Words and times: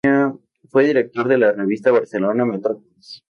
Fue 0.71 0.83
director 0.83 1.27
de 1.27 1.37
la 1.37 1.51
revista 1.51 1.91
Barcelona 1.91 2.43
Metrópolis". 2.43 3.19